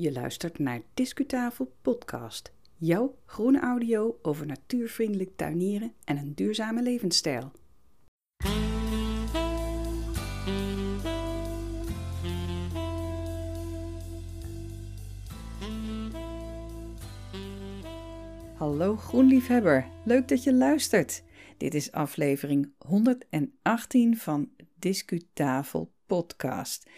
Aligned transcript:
Je 0.00 0.12
luistert 0.12 0.58
naar 0.58 0.80
Discutafel 0.94 1.72
Podcast. 1.82 2.52
Jouw 2.76 3.18
groene 3.24 3.60
audio 3.60 4.18
over 4.22 4.46
natuurvriendelijk 4.46 5.36
tuinieren 5.36 5.92
en 6.04 6.16
een 6.16 6.34
duurzame 6.34 6.82
levensstijl. 6.82 7.52
Hallo 18.56 18.96
groenliefhebber, 18.96 19.86
leuk 20.04 20.28
dat 20.28 20.42
je 20.42 20.54
luistert. 20.54 21.22
Dit 21.56 21.74
is 21.74 21.92
aflevering 21.92 22.72
118 22.78 24.16
van 24.16 24.50
Discutafel 24.74 25.92
Podcast, 26.06 26.90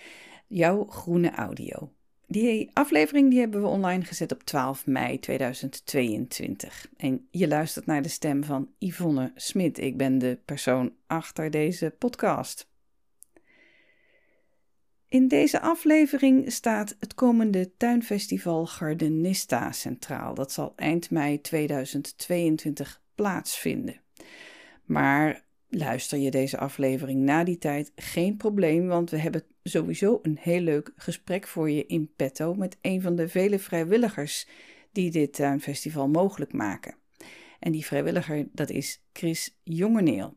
jouw 0.46 0.84
groene 0.84 1.30
audio. 1.30 1.92
Die 2.32 2.70
aflevering 2.72 3.30
die 3.30 3.38
hebben 3.38 3.62
we 3.62 3.66
online 3.66 4.04
gezet 4.04 4.32
op 4.32 4.42
12 4.42 4.86
mei 4.86 5.18
2022. 5.18 6.88
En 6.96 7.28
je 7.30 7.48
luistert 7.48 7.86
naar 7.86 8.02
de 8.02 8.08
stem 8.08 8.44
van 8.44 8.70
Yvonne 8.78 9.32
Smit. 9.34 9.78
Ik 9.78 9.96
ben 9.96 10.18
de 10.18 10.38
persoon 10.44 10.92
achter 11.06 11.50
deze 11.50 11.94
podcast. 11.98 12.70
In 15.08 15.28
deze 15.28 15.60
aflevering 15.60 16.52
staat 16.52 16.96
het 17.00 17.14
komende 17.14 17.76
tuinfestival 17.76 18.66
Gardenista 18.66 19.72
centraal. 19.72 20.34
Dat 20.34 20.52
zal 20.52 20.72
eind 20.76 21.10
mei 21.10 21.40
2022 21.40 23.02
plaatsvinden. 23.14 24.00
Maar 24.84 25.44
luister 25.70 26.18
je 26.18 26.30
deze 26.30 26.58
aflevering 26.58 27.20
na 27.20 27.44
die 27.44 27.58
tijd, 27.58 27.92
geen 27.94 28.36
probleem, 28.36 28.86
want 28.86 29.10
we 29.10 29.18
hebben 29.18 29.44
sowieso 29.62 30.18
een 30.22 30.38
heel 30.40 30.60
leuk 30.60 30.92
gesprek 30.96 31.46
voor 31.46 31.70
je 31.70 31.86
in 31.86 32.12
petto 32.16 32.54
met 32.54 32.78
een 32.80 33.02
van 33.02 33.16
de 33.16 33.28
vele 33.28 33.58
vrijwilligers 33.58 34.46
die 34.92 35.10
dit 35.10 35.32
tuinfestival 35.32 36.08
mogelijk 36.08 36.52
maken. 36.52 36.94
En 37.58 37.72
die 37.72 37.86
vrijwilliger, 37.86 38.48
dat 38.52 38.70
is 38.70 39.02
Chris 39.12 39.58
Jongeneel. 39.62 40.36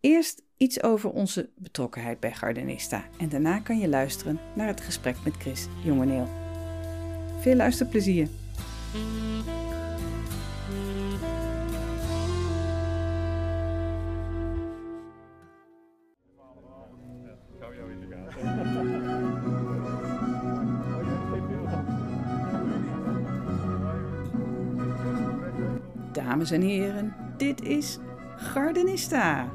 Eerst 0.00 0.42
iets 0.56 0.82
over 0.82 1.10
onze 1.10 1.50
betrokkenheid 1.56 2.20
bij 2.20 2.32
Gardenista 2.32 3.04
en 3.18 3.28
daarna 3.28 3.58
kan 3.58 3.78
je 3.78 3.88
luisteren 3.88 4.38
naar 4.54 4.66
het 4.66 4.80
gesprek 4.80 5.16
met 5.24 5.36
Chris 5.36 5.66
Jongeneel. 5.84 6.28
Veel 7.40 7.56
luisterplezier! 7.56 8.28
Dames 26.24 26.50
en 26.50 26.60
heren, 26.60 27.14
dit 27.36 27.62
is 27.62 27.98
Gardenista. 28.36 29.52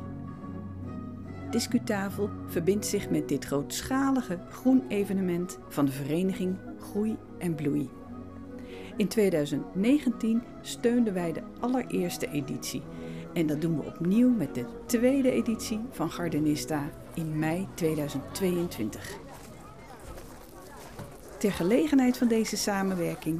Discutafel 1.50 2.30
verbindt 2.48 2.86
zich 2.86 3.10
met 3.10 3.28
dit 3.28 3.46
grootschalige 3.46 4.40
groen 4.50 4.84
evenement 4.88 5.60
van 5.70 5.86
de 5.86 5.92
vereniging 5.92 6.58
Groei 6.80 7.18
en 7.38 7.56
Bloei. 7.56 7.90
In 8.98 9.08
2019 9.08 10.44
steunden 10.62 11.14
wij 11.14 11.32
de 11.32 11.42
allereerste 11.60 12.28
editie 12.32 12.82
en 13.34 13.48
dat 13.48 13.62
doen 13.62 13.78
we 13.78 13.86
opnieuw 13.86 14.30
met 14.30 14.56
de 14.56 14.66
tweede 14.86 15.32
editie 15.32 15.80
van 15.92 16.12
Gardenista 16.12 16.90
in 17.14 17.40
mei 17.40 17.68
2022. 17.74 19.18
Ter 21.38 21.52
gelegenheid 21.52 22.18
van 22.18 22.28
deze 22.28 22.58
samenwerking 22.58 23.40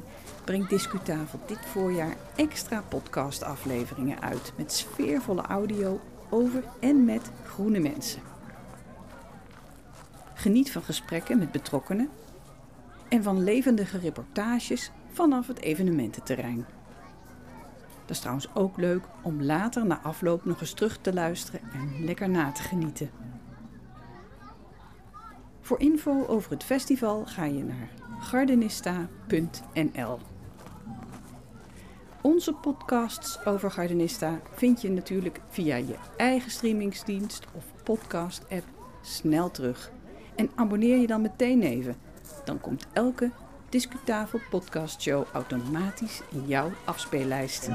brengt 0.50 0.70
Discutafel 0.70 1.40
dit 1.46 1.66
voorjaar 1.66 2.16
extra 2.36 2.82
podcastafleveringen 2.88 4.20
uit 4.20 4.52
met 4.56 4.72
sfeervolle 4.72 5.42
audio 5.42 6.00
over 6.30 6.64
en 6.80 7.04
met 7.04 7.30
groene 7.44 7.78
mensen. 7.78 8.22
Geniet 10.34 10.72
van 10.72 10.82
gesprekken 10.82 11.38
met 11.38 11.52
betrokkenen 11.52 12.08
en 13.08 13.22
van 13.22 13.44
levendige 13.44 13.98
reportages 13.98 14.90
vanaf 15.12 15.46
het 15.46 15.60
evenemententerrein. 15.60 16.66
Dat 18.00 18.10
is 18.10 18.18
trouwens 18.18 18.54
ook 18.54 18.76
leuk 18.76 19.04
om 19.22 19.42
later 19.42 19.86
na 19.86 20.00
afloop 20.02 20.44
nog 20.44 20.60
eens 20.60 20.72
terug 20.72 20.98
te 21.00 21.12
luisteren 21.12 21.60
en 21.72 22.04
lekker 22.04 22.28
na 22.28 22.52
te 22.52 22.62
genieten. 22.62 23.10
Voor 25.60 25.80
info 25.80 26.26
over 26.26 26.50
het 26.50 26.64
festival 26.64 27.26
ga 27.26 27.44
je 27.44 27.64
naar 27.64 27.88
gardenista.nl. 28.20 30.18
Onze 32.22 32.52
podcasts 32.52 33.44
over 33.44 33.70
Gardenista 33.70 34.40
vind 34.54 34.82
je 34.82 34.90
natuurlijk 34.90 35.40
via 35.48 35.76
je 35.76 35.94
eigen 36.16 36.50
streamingsdienst 36.50 37.46
of 37.54 37.64
podcast-app 37.84 38.64
snel 39.02 39.50
terug. 39.50 39.90
En 40.34 40.50
abonneer 40.54 40.96
je 40.96 41.06
dan 41.06 41.22
meteen 41.22 41.62
even. 41.62 41.96
Dan 42.44 42.60
komt 42.60 42.86
elke 42.92 43.30
Discutafel 43.68 44.40
podcast 44.50 45.02
show 45.02 45.26
automatisch 45.32 46.20
in 46.30 46.46
jouw 46.46 46.70
afspeellijst. 46.84 47.68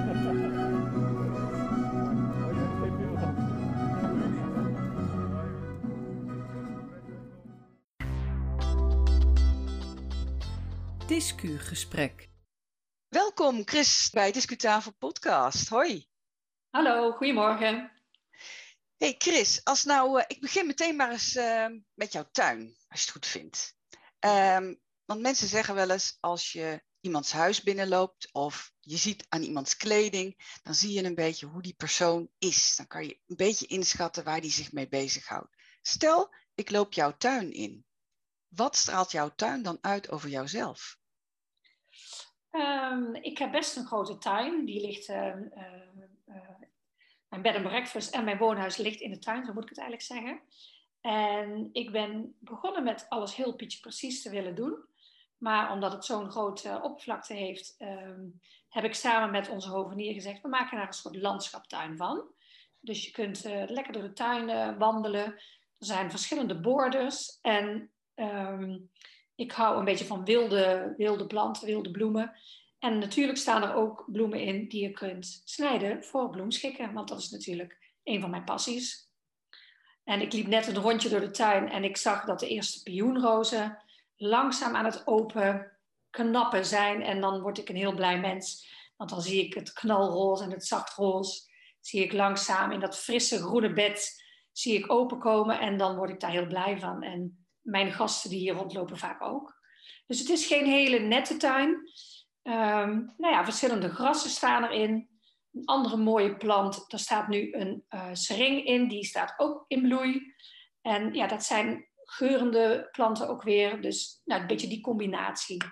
Discugesprek. 11.08 12.35
Welkom 13.36 13.62
Chris 13.66 14.10
bij 14.10 14.32
Discutafel 14.32 14.92
Podcast. 14.92 15.70
Hoi. 15.70 16.08
Hallo, 16.70 17.12
goedemorgen. 17.12 17.92
Hey 18.98 19.16
Chris, 19.18 19.64
als 19.64 19.84
nou, 19.84 20.20
uh, 20.20 20.24
ik 20.28 20.42
begin 20.42 20.68
meteen 20.68 20.96
maar 20.96 21.12
eens 21.12 21.36
uh, 21.36 21.66
met 21.94 22.12
jouw 22.12 22.30
tuin, 22.32 22.60
als 22.88 23.00
je 23.00 23.06
het 23.06 23.10
goed 23.10 23.26
vindt. 23.26 23.76
Um, 24.20 24.80
want 25.06 25.22
mensen 25.22 25.48
zeggen 25.48 25.76
wel 25.76 25.90
eens, 25.90 26.18
als 26.20 26.52
je 26.52 26.84
iemands 27.00 27.32
huis 27.32 27.64
binnenloopt 27.64 28.30
of 28.32 28.72
je 28.80 28.98
ziet 28.98 29.26
aan 29.30 29.44
iemands 29.44 29.78
kleding, 29.78 30.60
dan 30.64 30.76
zie 30.76 30.94
je 30.94 31.04
een 31.04 31.16
beetje 31.16 31.46
hoe 31.46 31.62
die 31.62 31.76
persoon 31.76 32.30
is. 32.38 32.76
Dan 32.76 32.88
kan 32.88 33.06
je 33.06 33.20
een 33.28 33.36
beetje 33.36 33.66
inschatten 33.66 34.24
waar 34.24 34.42
die 34.42 34.52
zich 34.52 34.72
mee 34.72 34.88
bezighoudt. 34.88 35.56
Stel, 35.82 36.36
ik 36.54 36.70
loop 36.70 36.94
jouw 36.94 37.18
tuin 37.18 37.52
in. 37.52 37.86
Wat 38.48 38.76
straalt 38.76 39.12
jouw 39.12 39.30
tuin 39.36 39.64
dan 39.64 39.78
uit 39.82 40.10
over 40.10 40.30
jouzelf? 40.30 40.98
Um, 42.56 43.16
ik 43.16 43.38
heb 43.38 43.52
best 43.52 43.78
een 43.78 43.86
grote 43.86 44.18
tuin. 44.18 44.66
Die 44.66 44.82
ligt. 44.82 45.10
Uh, 45.10 45.34
mijn 47.30 47.42
bed 47.42 47.56
en 47.56 47.64
breakfast 47.64 48.14
en 48.14 48.24
mijn 48.24 48.38
woonhuis 48.38 48.78
ligt 48.78 49.00
in 49.00 49.12
de 49.12 49.20
tuin, 49.20 49.46
zo 49.46 49.54
moet 49.54 49.64
ik 49.64 49.70
het 49.70 49.78
eigenlijk 49.78 50.08
zeggen. 50.08 50.42
En 51.02 51.70
ik 51.72 51.92
ben 51.92 52.36
begonnen 52.40 52.84
met 52.84 53.06
alles 53.10 53.36
heel 53.36 53.56
pietje 53.56 53.80
precies 53.80 54.22
te 54.22 54.30
willen 54.30 54.56
doen. 54.56 54.86
Maar 55.38 55.72
omdat 55.72 55.92
het 55.92 56.06
zo'n 56.06 56.32
grote 56.32 56.80
oppervlakte 56.84 57.34
heeft, 57.34 57.76
um, 57.80 58.42
heb 58.70 58.84
ik 58.84 58.94
samen 58.94 59.32
met 59.32 59.50
onze 59.50 59.70
hovenier 59.70 60.14
gezegd: 60.14 60.42
we 60.42 60.48
maken 60.48 60.78
daar 60.78 60.88
een 60.88 60.94
soort 60.94 61.16
landschaptuin 61.16 61.98
van. 61.98 62.24
Dus 62.80 63.06
je 63.06 63.12
kunt 63.12 63.46
uh, 63.46 63.64
lekker 63.68 63.94
door 63.94 64.02
de 64.02 64.14
tuin 64.14 64.78
wandelen. 64.78 65.26
Er 65.26 65.42
zijn 65.78 66.10
verschillende 66.10 66.60
borders. 66.60 67.40
En 67.42 67.92
ik 69.36 69.52
hou 69.52 69.78
een 69.78 69.86
beetje 69.86 70.06
van 70.06 70.26
wilde, 70.26 70.94
wilde 70.98 71.28
planten, 71.28 71.66
wilde 71.68 71.92
bloemen. 71.92 72.36
En 72.80 72.98
natuurlijk 72.98 73.38
staan 73.38 73.64
er 73.64 73.74
ook 73.74 74.06
bloemen 74.12 74.40
in 74.40 74.68
die 74.68 74.82
je 74.82 74.92
kunt 74.92 75.42
snijden 75.44 76.04
voor 76.04 76.30
bloemschikken. 76.30 76.94
Want 76.94 77.08
dat 77.08 77.20
is 77.20 77.30
natuurlijk 77.30 77.94
een 78.04 78.22
van 78.22 78.30
mijn 78.30 78.44
passies. 78.44 79.10
En 80.04 80.22
ik 80.22 80.34
liep 80.34 80.48
net 80.48 80.68
een 80.68 80.82
rondje 80.82 81.10
door 81.10 81.20
de 81.20 81.32
tuin 81.32 81.70
en 81.70 81.84
ik 81.84 81.98
zag 81.98 82.26
dat 82.26 82.40
de 82.40 82.48
eerste 82.48 82.84
pioenrozen 82.84 83.84
langzaam 84.16 84.76
aan 84.76 84.86
het 84.86 85.08
open 85.08 85.78
knappen 86.10 86.66
zijn. 86.66 87.02
En 87.02 87.22
dan 87.22 87.42
word 87.42 87.58
ik 87.58 87.70
een 87.70 87.76
heel 87.76 87.96
blij 87.96 88.20
mens. 88.20 88.74
Want 88.96 89.10
dan 89.10 89.22
zie 89.22 89.46
ik 89.46 89.54
het 89.54 89.74
knalroze 89.74 90.44
en 90.44 90.52
het 90.52 90.66
zachtroze. 90.66 91.42
Zie 91.80 92.04
ik 92.04 92.14
langzaam 92.14 92.72
in 92.72 92.80
dat 92.80 92.98
frisse 92.98 93.38
groene 93.38 93.74
bed 93.74 94.24
zie 94.52 94.78
ik 94.78 94.92
openkomen. 94.92 95.60
En 95.60 95.78
dan 95.78 95.96
word 95.96 96.10
ik 96.10 96.20
daar 96.20 96.32
heel 96.32 96.48
blij 96.48 96.80
van. 96.80 97.04
En 97.04 97.45
mijn 97.66 97.92
gasten 97.92 98.30
die 98.30 98.40
hier 98.40 98.54
rondlopen 98.54 98.98
vaak 98.98 99.22
ook. 99.22 99.60
Dus 100.06 100.20
het 100.20 100.30
is 100.30 100.48
geen 100.48 100.66
hele 100.66 101.00
nette 101.00 101.38
tuin. 101.38 101.70
Um, 102.44 103.14
nou 103.18 103.34
ja, 103.34 103.44
verschillende 103.44 103.90
grassen 103.90 104.30
staan 104.30 104.64
erin. 104.64 105.10
Een 105.52 105.66
andere 105.66 105.98
mooie 105.98 106.38
plant, 106.38 106.90
daar 106.90 107.00
staat 107.00 107.28
nu 107.28 107.54
een 107.54 107.86
uh, 107.90 108.10
sering 108.14 108.66
in, 108.66 108.88
die 108.88 109.06
staat 109.06 109.34
ook 109.38 109.66
in 109.68 109.82
bloei. 109.82 110.34
En 110.82 111.14
ja, 111.14 111.28
dat 111.28 111.44
zijn 111.44 111.88
geurende 112.04 112.88
planten 112.92 113.30
ook 113.30 113.44
weer. 113.44 113.82
Dus 113.82 114.22
nou, 114.26 114.42
een 114.42 114.48
beetje 114.48 114.68
die 114.68 114.82
combinatie. 114.82 115.64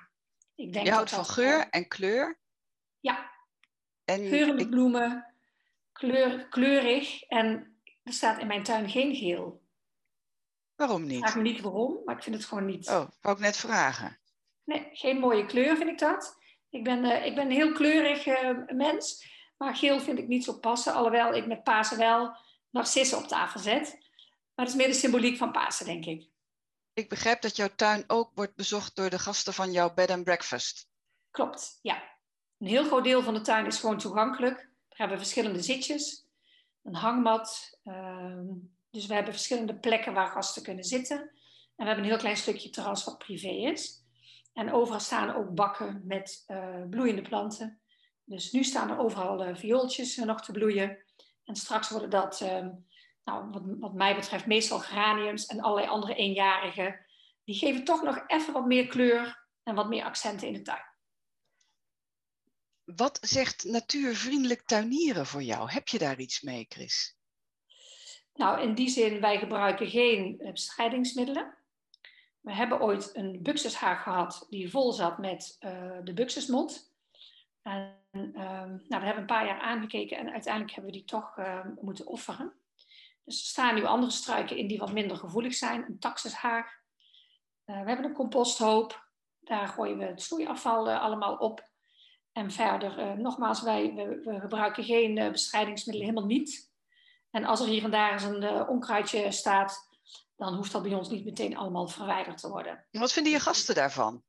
Ik 0.55 0.73
denk 0.73 0.85
Je 0.85 0.91
houdt 0.91 1.09
van 1.09 1.25
geur 1.25 1.69
en 1.69 1.87
kleur? 1.87 2.39
Ja, 2.99 3.31
en 4.05 4.27
geurende 4.27 4.69
bloemen, 4.69 5.35
kleur, 5.91 6.47
kleurig. 6.49 7.23
En 7.23 7.77
er 8.03 8.13
staat 8.13 8.39
in 8.39 8.47
mijn 8.47 8.63
tuin 8.63 8.89
geen 8.89 9.15
geel. 9.15 9.62
Waarom 10.75 11.01
niet? 11.01 11.11
Ik 11.11 11.17
vraag 11.17 11.35
me 11.35 11.41
niet 11.41 11.61
waarom, 11.61 12.01
maar 12.05 12.15
ik 12.15 12.23
vind 12.23 12.35
het 12.35 12.45
gewoon 12.45 12.65
niet. 12.65 12.89
Oh, 12.89 13.07
wou 13.21 13.35
ik 13.35 13.39
net 13.39 13.57
vragen. 13.57 14.19
Nee, 14.63 14.89
geen 14.93 15.19
mooie 15.19 15.45
kleur 15.45 15.77
vind 15.77 15.89
ik 15.89 15.99
dat. 15.99 16.37
Ik 16.69 16.83
ben, 16.83 17.05
uh, 17.05 17.25
ik 17.25 17.35
ben 17.35 17.45
een 17.45 17.51
heel 17.51 17.71
kleurig 17.71 18.25
uh, 18.25 18.49
mens, 18.67 19.25
maar 19.57 19.75
geel 19.75 19.99
vind 19.99 20.19
ik 20.19 20.27
niet 20.27 20.43
zo 20.43 20.59
passen. 20.59 20.93
Alhoewel 20.93 21.33
ik 21.33 21.47
met 21.47 21.63
Pasen 21.63 21.97
wel 21.97 22.37
narcissen 22.69 23.17
op 23.17 23.27
tafel 23.27 23.59
zet. 23.59 23.97
Maar 24.55 24.65
dat 24.65 24.67
is 24.67 24.81
meer 24.81 24.87
de 24.87 24.93
symboliek 24.93 25.37
van 25.37 25.51
Pasen, 25.51 25.85
denk 25.85 26.05
ik. 26.05 26.29
Ik 26.93 27.09
begrijp 27.09 27.41
dat 27.41 27.55
jouw 27.55 27.69
tuin 27.75 28.03
ook 28.07 28.31
wordt 28.35 28.55
bezocht 28.55 28.95
door 28.95 29.09
de 29.09 29.19
gasten 29.19 29.53
van 29.53 29.71
jouw 29.71 29.93
bed 29.93 30.09
and 30.09 30.23
breakfast. 30.23 30.87
Klopt, 31.31 31.79
ja. 31.81 32.11
Een 32.59 32.67
heel 32.67 32.83
groot 32.83 33.03
deel 33.03 33.23
van 33.23 33.33
de 33.33 33.41
tuin 33.41 33.65
is 33.65 33.79
gewoon 33.79 33.97
toegankelijk. 33.97 34.69
We 34.89 34.95
hebben 34.95 35.17
verschillende 35.17 35.61
zitjes, 35.61 36.27
een 36.83 36.95
hangmat. 36.95 37.79
Uh, 37.83 38.49
dus 38.93 39.05
we 39.05 39.13
hebben 39.13 39.33
verschillende 39.33 39.75
plekken 39.75 40.13
waar 40.13 40.27
gasten 40.27 40.63
kunnen 40.63 40.83
zitten. 40.83 41.17
En 41.17 41.29
we 41.75 41.83
hebben 41.85 42.03
een 42.03 42.09
heel 42.09 42.19
klein 42.19 42.37
stukje 42.37 42.69
terras 42.69 43.03
wat 43.03 43.17
privé 43.17 43.49
is. 43.49 44.05
En 44.53 44.73
overal 44.73 44.99
staan 44.99 45.35
ook 45.35 45.53
bakken 45.53 46.01
met 46.05 46.43
uh, 46.47 46.89
bloeiende 46.89 47.21
planten. 47.21 47.81
Dus 48.23 48.51
nu 48.51 48.63
staan 48.63 48.89
er 48.89 48.97
overal 48.97 49.47
uh, 49.47 49.55
viooltjes 49.55 50.15
nog 50.15 50.41
te 50.41 50.51
bloeien. 50.51 50.97
En 51.43 51.55
straks 51.55 51.89
worden 51.89 52.09
dat, 52.09 52.41
uh, 52.41 52.67
nou, 53.23 53.49
wat, 53.49 53.61
wat, 53.79 53.93
mij 53.93 54.15
betreft, 54.15 54.45
meestal 54.45 54.79
geraniums 54.79 55.45
en 55.45 55.61
allerlei 55.61 55.87
andere 55.87 56.15
eenjarigen. 56.15 57.05
Die 57.43 57.55
geven 57.55 57.83
toch 57.83 58.03
nog 58.03 58.23
even 58.27 58.53
wat 58.53 58.65
meer 58.65 58.87
kleur 58.87 59.47
en 59.63 59.75
wat 59.75 59.89
meer 59.89 60.03
accenten 60.03 60.47
in 60.47 60.53
de 60.53 60.61
tuin. 60.61 60.91
Wat 62.83 63.17
zegt 63.21 63.63
natuurvriendelijk 63.63 64.61
tuinieren 64.65 65.25
voor 65.25 65.43
jou? 65.43 65.71
Heb 65.71 65.87
je 65.87 65.97
daar 65.97 66.19
iets 66.19 66.41
mee, 66.41 66.65
Chris? 66.69 67.17
Nou, 68.33 68.61
in 68.61 68.73
die 68.73 68.89
zin, 68.89 69.21
wij 69.21 69.37
gebruiken 69.37 69.89
geen 69.89 70.41
bestrijdingsmiddelen. 70.51 71.53
We 72.43 72.53
hebben 72.53 72.81
ooit 72.81 73.09
een 73.13 73.39
buxushaag 73.41 74.03
gehad 74.03 74.45
die 74.49 74.69
vol 74.69 74.91
zat 74.91 75.17
met 75.17 75.57
uh, 75.59 75.97
de 76.03 76.13
buxusmot. 76.13 76.91
En 77.61 77.99
um, 78.11 78.31
nou, 78.31 78.81
daar 78.87 79.03
hebben 79.03 79.13
we 79.13 79.19
een 79.19 79.25
paar 79.25 79.45
jaar 79.45 79.59
aangekeken 79.59 80.17
en 80.17 80.31
uiteindelijk 80.31 80.73
hebben 80.73 80.91
we 80.91 80.97
die 80.97 81.07
toch 81.07 81.37
uh, 81.37 81.65
moeten 81.81 82.07
offeren. 82.07 82.53
Dus 83.23 83.39
er 83.39 83.45
staan 83.45 83.75
nu 83.75 83.85
andere 83.85 84.11
struiken 84.11 84.57
in 84.57 84.67
die 84.67 84.77
wat 84.77 84.93
minder 84.93 85.17
gevoelig 85.17 85.53
zijn. 85.53 85.85
Een 85.85 85.99
taxushaag. 85.99 86.65
Uh, 87.65 87.81
we 87.81 87.87
hebben 87.87 88.05
een 88.05 88.13
composthoop. 88.13 89.07
Daar 89.39 89.67
gooien 89.67 89.97
we 89.97 90.05
het 90.05 90.21
stoeiafval 90.21 90.91
allemaal 90.91 91.35
op. 91.35 91.71
En 92.31 92.51
verder, 92.51 93.19
nogmaals, 93.19 93.61
wij 93.61 93.93
we, 93.93 94.21
we 94.23 94.39
gebruiken 94.39 94.83
geen 94.83 95.31
bestrijdingsmiddelen, 95.31 96.09
helemaal 96.09 96.29
niet. 96.29 96.72
En 97.33 97.45
als 97.45 97.59
er 97.59 97.67
hier 97.67 97.83
en 97.83 97.91
daar 97.91 98.11
eens 98.11 98.23
een 98.23 98.67
onkruidje 98.67 99.31
staat, 99.31 99.87
dan 100.35 100.55
hoeft 100.55 100.71
dat 100.71 100.83
bij 100.83 100.93
ons 100.93 101.09
niet 101.09 101.25
meteen 101.25 101.57
allemaal 101.57 101.87
verwijderd 101.87 102.37
te 102.37 102.49
worden. 102.49 102.85
Wat 102.91 103.13
vinden 103.13 103.31
je 103.31 103.39
gasten 103.39 103.75
daarvan? 103.75 104.23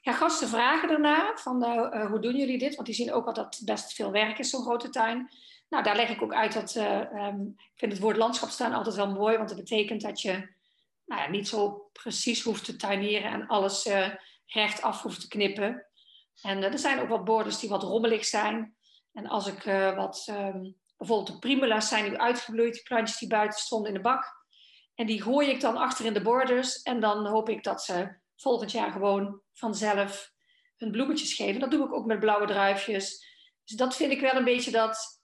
Ja, 0.00 0.12
gasten 0.12 0.48
vragen 0.48 0.90
ernaar 0.90 1.38
van 1.38 1.64
uh, 1.64 2.06
hoe 2.06 2.20
doen 2.20 2.36
jullie 2.36 2.58
dit? 2.58 2.74
Want 2.74 2.86
die 2.86 2.96
zien 2.96 3.12
ook 3.12 3.24
wel 3.24 3.34
dat 3.34 3.60
best 3.64 3.92
veel 3.92 4.10
werk 4.10 4.38
is, 4.38 4.50
zo'n 4.50 4.62
grote 4.62 4.88
tuin. 4.88 5.30
Nou, 5.68 5.82
daar 5.84 5.96
leg 5.96 6.08
ik 6.08 6.22
ook 6.22 6.34
uit 6.34 6.52
dat, 6.52 6.74
uh, 6.74 7.00
um, 7.26 7.54
ik 7.56 7.78
vind 7.78 7.92
het 7.92 8.00
woord 8.00 8.16
landschapstuin 8.16 8.74
altijd 8.74 8.94
wel 8.94 9.10
mooi, 9.10 9.36
want 9.36 9.48
dat 9.48 9.58
betekent 9.58 10.00
dat 10.00 10.20
je 10.20 10.54
nou 11.04 11.20
ja, 11.22 11.28
niet 11.28 11.48
zo 11.48 11.88
precies 11.92 12.42
hoeft 12.42 12.64
te 12.64 12.76
tuinieren 12.76 13.30
en 13.30 13.46
alles 13.46 13.86
uh, 13.86 14.08
rechtaf 14.46 15.02
hoeft 15.02 15.20
te 15.20 15.28
knippen. 15.28 15.86
En 16.42 16.62
er 16.62 16.78
zijn 16.78 17.00
ook 17.00 17.08
wat 17.08 17.24
borders 17.24 17.58
die 17.58 17.68
wat 17.68 17.82
rommelig 17.82 18.24
zijn. 18.24 18.76
En 19.12 19.26
als 19.26 19.46
ik 19.46 19.62
wat, 19.96 20.26
um, 20.30 20.76
bijvoorbeeld 20.96 21.32
de 21.32 21.38
primula's 21.38 21.88
zijn 21.88 22.10
nu 22.10 22.16
uitgebloeid, 22.16 22.72
die 22.72 22.82
plantjes 22.82 23.18
die 23.18 23.28
buiten 23.28 23.58
stonden 23.58 23.88
in 23.88 23.96
de 23.96 24.02
bak. 24.02 24.44
En 24.94 25.06
die 25.06 25.22
gooi 25.22 25.48
ik 25.48 25.60
dan 25.60 25.76
achter 25.76 26.04
in 26.04 26.12
de 26.12 26.22
borders. 26.22 26.82
En 26.82 27.00
dan 27.00 27.26
hoop 27.26 27.48
ik 27.48 27.62
dat 27.62 27.82
ze 27.82 28.18
volgend 28.36 28.72
jaar 28.72 28.92
gewoon 28.92 29.40
vanzelf 29.52 30.32
hun 30.76 30.90
bloemetjes 30.90 31.34
geven. 31.34 31.60
Dat 31.60 31.70
doe 31.70 31.86
ik 31.86 31.92
ook 31.92 32.06
met 32.06 32.20
blauwe 32.20 32.46
druifjes. 32.46 33.34
Dus 33.64 33.76
dat 33.76 33.96
vind 33.96 34.12
ik 34.12 34.20
wel 34.20 34.34
een 34.34 34.44
beetje 34.44 34.70
dat 34.70 35.22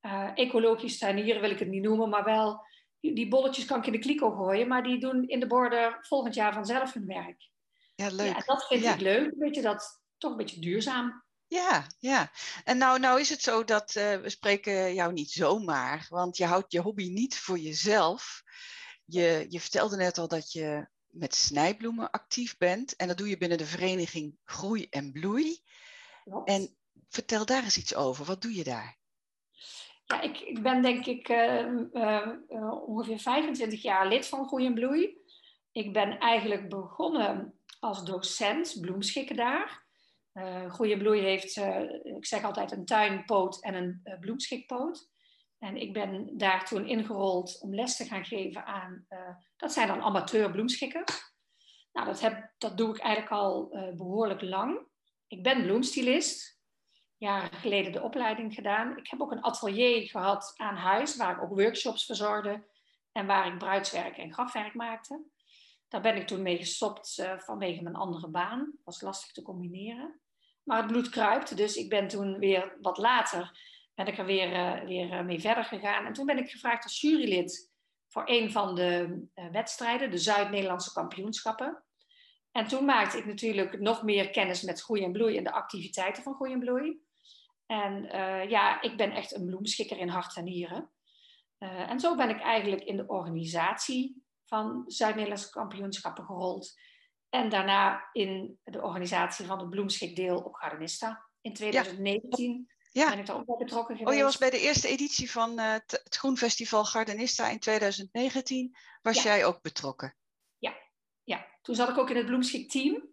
uh, 0.00 0.30
ecologisch 0.34 0.98
tuinieren 0.98 1.40
wil 1.40 1.50
ik 1.50 1.58
het 1.58 1.68
niet 1.68 1.82
noemen, 1.82 2.08
maar 2.08 2.24
wel 2.24 2.68
die 3.00 3.28
bolletjes 3.28 3.64
kan 3.64 3.78
ik 3.78 3.86
in 3.86 3.92
de 3.92 3.98
kliko 3.98 4.30
gooien, 4.30 4.68
maar 4.68 4.82
die 4.82 5.00
doen 5.00 5.28
in 5.28 5.40
de 5.40 5.46
border 5.46 5.98
volgend 6.00 6.34
jaar 6.34 6.52
vanzelf 6.52 6.92
hun 6.92 7.06
werk. 7.06 7.48
Ja, 7.94 8.08
leuk. 8.08 8.26
Ja, 8.26 8.42
dat 8.44 8.66
vind 8.66 8.84
ik 8.84 9.00
leuk. 9.00 9.32
Een 9.32 9.38
beetje 9.38 9.62
dat, 9.62 10.02
toch 10.18 10.30
een 10.30 10.36
beetje 10.36 10.60
duurzaam. 10.60 11.24
Ja, 11.50 11.86
ja. 11.98 12.30
En 12.64 12.78
nou, 12.78 12.98
nou 12.98 13.20
is 13.20 13.30
het 13.30 13.42
zo 13.42 13.64
dat 13.64 13.94
uh, 13.94 14.16
we 14.16 14.30
spreken 14.30 14.94
jou 14.94 15.12
niet 15.12 15.30
zomaar, 15.30 16.06
want 16.08 16.36
je 16.36 16.44
houdt 16.44 16.72
je 16.72 16.80
hobby 16.80 17.08
niet 17.08 17.38
voor 17.38 17.58
jezelf. 17.58 18.42
Je, 19.04 19.46
je 19.48 19.60
vertelde 19.60 19.96
net 19.96 20.18
al 20.18 20.28
dat 20.28 20.52
je 20.52 20.88
met 21.06 21.34
snijbloemen 21.34 22.10
actief 22.10 22.56
bent. 22.56 22.96
En 22.96 23.08
dat 23.08 23.18
doe 23.18 23.28
je 23.28 23.38
binnen 23.38 23.58
de 23.58 23.66
vereniging 23.66 24.36
Groei 24.44 24.86
en 24.90 25.12
Bloei. 25.12 25.60
En 26.44 26.76
vertel 27.08 27.46
daar 27.46 27.62
eens 27.62 27.78
iets 27.78 27.94
over. 27.94 28.24
Wat 28.24 28.42
doe 28.42 28.54
je 28.54 28.64
daar? 28.64 28.98
Ja, 30.04 30.20
ik, 30.20 30.38
ik 30.38 30.62
ben 30.62 30.82
denk 30.82 31.06
ik 31.06 31.28
uh, 31.28 31.66
uh, 31.92 32.28
ongeveer 32.86 33.18
25 33.18 33.82
jaar 33.82 34.08
lid 34.08 34.26
van 34.26 34.46
Groei 34.46 34.66
en 34.66 34.74
Bloei. 34.74 35.18
Ik 35.72 35.92
ben 35.92 36.18
eigenlijk 36.18 36.68
begonnen 36.68 37.54
als 37.80 38.04
docent 38.04 38.78
bloemschikken 38.80 39.36
daar. 39.36 39.88
Groei 40.68 40.92
en 40.92 40.98
Bloei 40.98 41.20
heeft, 41.20 41.56
ik 42.02 42.26
zeg 42.26 42.42
altijd, 42.42 42.72
een 42.72 42.84
tuinpoot 42.84 43.62
en 43.62 43.74
een 43.74 44.18
bloemschikpoot. 44.20 45.08
En 45.58 45.76
ik 45.76 45.92
ben 45.92 46.38
daar 46.38 46.64
toen 46.64 46.88
ingerold 46.88 47.60
om 47.60 47.74
les 47.74 47.96
te 47.96 48.04
gaan 48.04 48.24
geven 48.24 48.64
aan, 48.64 49.06
uh, 49.08 49.18
dat 49.56 49.72
zijn 49.72 49.88
dan 49.88 50.02
amateur 50.02 50.50
bloemschikkers. 50.50 51.32
Nou, 51.92 52.06
dat, 52.06 52.20
heb, 52.20 52.52
dat 52.58 52.76
doe 52.76 52.94
ik 52.94 52.98
eigenlijk 52.98 53.32
al 53.32 53.68
behoorlijk 53.96 54.42
lang. 54.42 54.86
Ik 55.26 55.42
ben 55.42 55.62
bloemstylist, 55.62 56.60
jaren 57.16 57.58
geleden 57.58 57.92
de 57.92 58.02
opleiding 58.02 58.54
gedaan. 58.54 58.96
Ik 58.96 59.10
heb 59.10 59.20
ook 59.20 59.32
een 59.32 59.44
atelier 59.44 60.08
gehad 60.08 60.52
aan 60.56 60.76
huis, 60.76 61.16
waar 61.16 61.36
ik 61.36 61.42
ook 61.42 61.60
workshops 61.60 62.06
verzorgde 62.06 62.64
en 63.12 63.26
waar 63.26 63.46
ik 63.46 63.58
bruidswerk 63.58 64.16
en 64.16 64.32
grafwerk 64.32 64.74
maakte. 64.74 65.22
Daar 65.90 66.00
ben 66.00 66.16
ik 66.16 66.26
toen 66.26 66.42
mee 66.42 66.56
gestopt 66.56 67.18
uh, 67.18 67.38
vanwege 67.38 67.82
mijn 67.82 67.94
andere 67.94 68.28
baan. 68.28 68.72
Was 68.84 69.00
lastig 69.00 69.32
te 69.32 69.42
combineren. 69.42 70.20
Maar 70.62 70.76
het 70.76 70.86
bloed 70.86 71.08
kruipt, 71.08 71.56
dus 71.56 71.76
ik 71.76 71.88
ben 71.88 72.08
toen 72.08 72.38
weer 72.38 72.76
wat 72.80 72.98
later 72.98 73.58
ben 73.94 74.06
ik 74.06 74.18
er 74.18 74.24
weer, 74.24 74.52
uh, 74.52 74.84
weer 74.86 75.12
eh, 75.12 75.24
mee 75.24 75.40
verder 75.40 75.64
gegaan. 75.64 76.06
En 76.06 76.12
toen 76.12 76.26
ben 76.26 76.38
ik 76.38 76.50
gevraagd 76.50 76.84
als 76.84 77.00
jurylid 77.00 77.70
voor 78.08 78.22
een 78.26 78.50
van 78.50 78.74
de 78.74 79.22
wedstrijden, 79.52 80.10
de 80.10 80.18
Zuid-Nederlandse 80.18 80.92
kampioenschappen. 80.92 81.82
En 82.52 82.66
toen 82.66 82.84
maakte 82.84 83.18
ik 83.18 83.26
natuurlijk 83.26 83.80
nog 83.80 84.02
meer 84.02 84.30
kennis 84.30 84.62
met 84.62 84.82
Groei 84.82 85.04
en 85.04 85.12
Bloei 85.12 85.36
en 85.36 85.44
de 85.44 85.52
activiteiten 85.52 86.22
van 86.22 86.34
Groei 86.34 86.52
en 86.52 86.58
Bloei. 86.58 87.00
En 87.66 88.02
ja, 88.48 88.82
ik 88.82 88.96
ben 88.96 89.10
echt 89.10 89.34
een 89.34 89.46
bloemschikker 89.46 89.98
in 89.98 90.08
hart 90.08 90.36
en 90.36 90.44
nieren. 90.44 90.90
en 91.58 92.00
zo 92.00 92.16
ben 92.16 92.28
ik 92.28 92.40
eigenlijk 92.40 92.82
in 92.82 92.96
de 92.96 93.06
organisatie 93.06 94.19
van 94.50 94.84
Zuid-Nederlandse 94.86 95.50
kampioenschappen 95.50 96.24
gerold. 96.24 96.78
En 97.28 97.48
daarna 97.48 98.08
in 98.12 98.58
de 98.64 98.82
organisatie 98.82 99.46
van 99.46 99.58
het 99.58 99.70
bloemschikdeel 99.70 100.38
op 100.38 100.54
Gardenista 100.54 101.26
in 101.40 101.54
2019. 101.54 102.70
Ja. 102.92 103.08
Ben 103.08 103.18
ik 103.18 103.26
daar 103.26 103.36
ook 103.36 103.46
bij 103.46 103.56
betrokken 103.56 103.96
geweest. 103.96 104.12
Oh, 104.12 104.18
je 104.18 104.24
was 104.24 104.38
bij 104.38 104.50
de 104.50 104.60
eerste 104.60 104.88
editie 104.88 105.30
van 105.30 105.60
uh, 105.60 105.72
het 105.72 106.16
Groenfestival 106.16 106.84
Gardenista 106.84 107.48
in 107.48 107.58
2019. 107.58 108.76
Was 109.02 109.16
ja. 109.16 109.22
jij 109.22 109.44
ook 109.44 109.62
betrokken? 109.62 110.16
Ja. 110.58 110.76
ja, 111.24 111.46
toen 111.62 111.74
zat 111.74 111.88
ik 111.88 111.98
ook 111.98 112.10
in 112.10 112.16
het 112.16 112.26
bloemschikteam. 112.26 113.08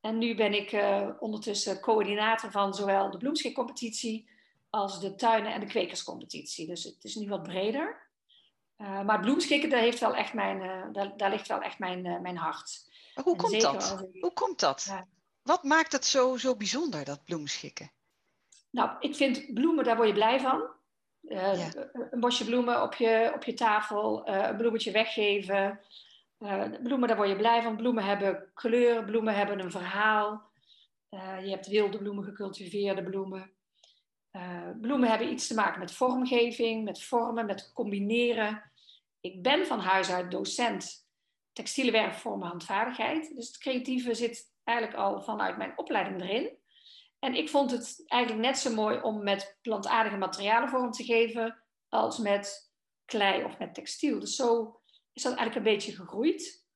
En 0.00 0.18
nu 0.18 0.34
ben 0.34 0.54
ik 0.54 0.72
uh, 0.72 1.10
ondertussen 1.18 1.80
coördinator 1.80 2.50
van 2.50 2.74
zowel 2.74 3.10
de 3.10 3.18
bloemschikcompetitie 3.18 4.30
als 4.70 5.00
de 5.00 5.14
tuinen- 5.14 5.52
en 5.52 5.60
de 5.60 5.66
kwekerscompetitie. 5.66 6.66
Dus 6.66 6.84
het 6.84 7.04
is 7.04 7.14
nu 7.14 7.28
wat 7.28 7.42
breder. 7.42 8.07
Uh, 8.78 9.02
maar 9.02 9.20
bloemschikken, 9.20 9.70
daar, 9.70 9.80
heeft 9.80 10.00
wel 10.00 10.14
echt 10.14 10.32
mijn, 10.32 10.92
daar, 10.92 11.16
daar 11.16 11.30
ligt 11.30 11.48
wel 11.48 11.60
echt 11.60 11.78
mijn, 11.78 12.22
mijn 12.22 12.36
hart. 12.36 12.90
hoe 13.22 13.36
komt 13.36 13.60
dat? 13.60 14.04
Ik... 14.12 14.22
Hoe 14.22 14.32
komt 14.32 14.60
dat? 14.60 14.94
Wat 15.42 15.62
maakt 15.62 15.92
het 15.92 16.04
zo, 16.04 16.36
zo 16.36 16.56
bijzonder, 16.56 17.04
dat 17.04 17.24
bloemschikken? 17.24 17.90
Nou, 18.70 18.90
ik 19.00 19.16
vind 19.16 19.54
bloemen, 19.54 19.84
daar 19.84 19.96
word 19.96 20.08
je 20.08 20.14
blij 20.14 20.40
van. 20.40 20.76
Ja. 21.20 21.72
Een 22.10 22.20
bosje 22.20 22.44
bloemen 22.44 22.82
op 22.82 22.94
je, 22.94 23.32
op 23.34 23.44
je 23.44 23.54
tafel, 23.54 24.28
een 24.28 24.56
bloemetje 24.56 24.90
weggeven. 24.90 25.80
Bloemen, 26.82 27.08
daar 27.08 27.16
word 27.16 27.28
je 27.28 27.36
blij 27.36 27.62
van. 27.62 27.76
Bloemen 27.76 28.04
hebben 28.04 28.50
kleur, 28.54 29.04
bloemen 29.04 29.34
hebben 29.34 29.60
een 29.60 29.70
verhaal. 29.70 30.50
je 31.10 31.50
hebt 31.50 31.66
wilde 31.66 31.98
bloemen, 31.98 32.24
gecultiveerde 32.24 33.02
bloemen. 33.02 33.52
bloemen 34.80 35.08
hebben 35.08 35.32
iets 35.32 35.46
te 35.46 35.54
maken 35.54 35.78
met 35.78 35.92
vormgeving, 35.92 36.84
met 36.84 37.02
vormen, 37.02 37.46
met 37.46 37.72
combineren. 37.74 38.67
Ik 39.20 39.42
ben 39.42 39.66
van 39.66 39.80
huis 39.80 40.10
uit 40.10 40.30
docent 40.30 41.06
textiele 41.52 41.90
werkvormen, 41.90 42.48
handvaardigheid. 42.48 43.34
Dus 43.34 43.46
het 43.46 43.58
creatieve 43.58 44.14
zit 44.14 44.52
eigenlijk 44.64 44.98
al 44.98 45.22
vanuit 45.22 45.56
mijn 45.56 45.78
opleiding 45.78 46.22
erin. 46.22 46.56
En 47.18 47.34
ik 47.34 47.48
vond 47.48 47.70
het 47.70 48.02
eigenlijk 48.06 48.42
net 48.42 48.58
zo 48.58 48.74
mooi 48.74 49.00
om 49.00 49.22
met 49.22 49.58
plantaardige 49.62 50.16
materialen 50.16 50.68
vorm 50.68 50.90
te 50.90 51.04
geven 51.04 51.62
als 51.88 52.18
met 52.18 52.72
klei 53.04 53.44
of 53.44 53.58
met 53.58 53.74
textiel. 53.74 54.20
Dus 54.20 54.36
zo 54.36 54.80
is 55.12 55.22
dat 55.22 55.34
eigenlijk 55.36 55.66
een 55.66 55.72
beetje 55.74 55.92
gegroeid. 55.92 56.66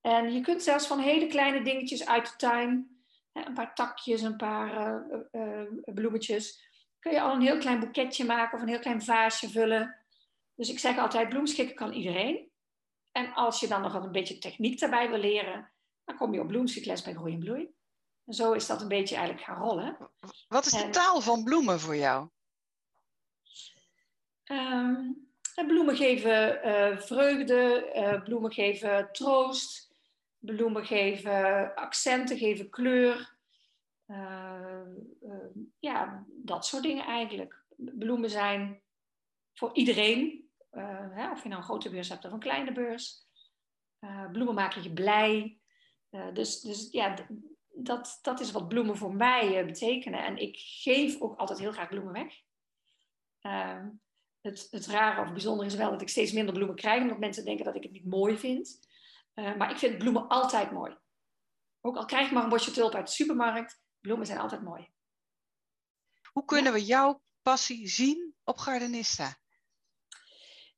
En 0.00 0.32
je 0.32 0.40
kunt 0.40 0.62
zelfs 0.62 0.86
van 0.86 0.98
hele 0.98 1.26
kleine 1.26 1.62
dingetjes 1.62 2.06
uit 2.06 2.26
de 2.26 2.36
tuin, 2.36 3.02
een 3.32 3.54
paar 3.54 3.74
takjes, 3.74 4.22
een 4.22 4.36
paar 4.36 5.02
uh, 5.32 5.62
bloemetjes, 5.84 6.70
kun 6.98 7.12
je 7.12 7.20
al 7.20 7.34
een 7.34 7.40
heel 7.40 7.58
klein 7.58 7.80
boeketje 7.80 8.24
maken 8.24 8.56
of 8.56 8.62
een 8.62 8.68
heel 8.68 8.78
klein 8.78 9.02
vaasje 9.02 9.50
vullen. 9.50 10.01
Dus 10.54 10.68
ik 10.68 10.78
zeg 10.78 10.98
altijd, 10.98 11.28
bloemschikken 11.28 11.76
kan 11.76 11.92
iedereen. 11.92 12.50
En 13.12 13.32
als 13.32 13.60
je 13.60 13.68
dan 13.68 13.82
nog 13.82 13.94
een 13.94 14.12
beetje 14.12 14.38
techniek 14.38 14.80
daarbij 14.80 15.08
wil 15.08 15.18
leren, 15.18 15.72
dan 16.04 16.16
kom 16.16 16.34
je 16.34 16.40
op 16.40 16.48
bloemschikles 16.48 17.02
bij 17.02 17.14
Groei 17.14 17.32
en 17.32 17.38
Bloei. 17.38 17.74
En 18.24 18.34
zo 18.34 18.52
is 18.52 18.66
dat 18.66 18.80
een 18.80 18.88
beetje 18.88 19.16
eigenlijk 19.16 19.46
gaan 19.46 19.62
rollen. 19.62 19.96
Wat 20.48 20.66
is 20.66 20.72
de 20.72 20.88
taal 20.88 21.20
van 21.20 21.44
bloemen 21.44 21.80
voor 21.80 21.96
jou? 21.96 22.28
Um, 24.44 25.30
bloemen 25.54 25.96
geven 25.96 26.66
uh, 26.66 26.98
vreugde, 26.98 27.92
uh, 27.94 28.22
bloemen 28.22 28.52
geven 28.52 29.08
troost, 29.12 29.94
bloemen 30.38 30.84
geven 30.84 31.74
accenten, 31.74 32.38
geven 32.38 32.70
kleur. 32.70 33.36
Uh, 34.06 34.80
ja, 35.78 36.24
dat 36.26 36.66
soort 36.66 36.82
dingen 36.82 37.04
eigenlijk. 37.04 37.64
Bloemen 37.76 38.30
zijn 38.30 38.82
voor 39.54 39.74
iedereen, 39.74 40.50
hè, 40.70 41.30
of 41.30 41.42
je 41.42 41.48
nou 41.48 41.60
een 41.60 41.66
grote 41.66 41.90
beurs 41.90 42.08
hebt 42.08 42.24
of 42.24 42.32
een 42.32 42.38
kleine 42.38 42.72
beurs. 42.72 43.26
bloemen 44.32 44.54
maken 44.54 44.82
je 44.82 44.92
blij. 44.92 45.58
dus, 46.32 46.60
dus 46.60 46.90
ja, 46.90 47.14
dat, 47.74 48.18
dat 48.22 48.40
is 48.40 48.52
wat 48.52 48.68
bloemen 48.68 48.96
voor 48.96 49.14
mij 49.14 49.66
betekenen. 49.66 50.24
En 50.24 50.36
ik 50.36 50.56
geef 50.58 51.20
ook 51.20 51.38
altijd 51.38 51.58
heel 51.58 51.72
graag 51.72 51.88
bloemen 51.88 52.12
weg. 52.12 52.34
Ehm, 53.40 53.88
het, 54.40 54.68
het 54.70 54.86
rare 54.86 55.22
of 55.22 55.30
bijzondere 55.30 55.68
is 55.68 55.74
wel 55.74 55.90
dat 55.90 56.02
ik 56.02 56.08
steeds 56.08 56.32
minder 56.32 56.54
bloemen 56.54 56.76
krijg, 56.76 57.02
omdat 57.02 57.18
mensen 57.18 57.44
denken 57.44 57.64
dat 57.64 57.74
ik 57.74 57.82
het 57.82 57.92
niet 57.92 58.06
mooi 58.06 58.38
vind. 58.38 58.90
Maar 59.34 59.70
ik 59.70 59.78
vind 59.78 59.98
bloemen 59.98 60.28
altijd 60.28 60.70
mooi. 60.70 60.96
Ook 61.80 61.96
al 61.96 62.04
krijg 62.04 62.26
ik 62.26 62.32
maar 62.32 62.42
een 62.42 62.48
bosje 62.48 62.70
tulpen 62.70 62.98
uit 62.98 63.06
de 63.06 63.12
supermarkt, 63.12 63.82
bloemen 64.00 64.26
zijn 64.26 64.38
altijd 64.38 64.62
mooi. 64.62 64.90
Hoe 66.32 66.44
kunnen 66.44 66.72
we 66.72 66.84
jouw 66.84 67.22
passie 67.42 67.88
zien 67.88 68.34
op 68.44 68.58
Gardenista? 68.58 69.36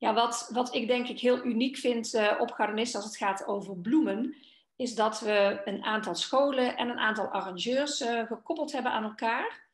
Ja, 0.04 0.14
wat, 0.14 0.48
wat 0.52 0.74
ik 0.74 0.86
denk 0.86 1.08
ik 1.08 1.20
heel 1.20 1.44
uniek 1.44 1.76
vind 1.76 2.14
uh, 2.14 2.34
op 2.38 2.50
Gardenista 2.50 2.98
als 2.98 3.06
het 3.06 3.16
gaat 3.16 3.46
over 3.46 3.76
bloemen, 3.76 4.36
is 4.76 4.94
dat 4.94 5.20
we 5.20 5.60
een 5.64 5.84
aantal 5.84 6.14
scholen 6.14 6.76
en 6.76 6.88
een 6.88 6.98
aantal 6.98 7.26
arrangeurs 7.26 8.00
uh, 8.00 8.26
gekoppeld 8.26 8.72
hebben 8.72 8.92
aan 8.92 9.04
elkaar. 9.04 9.66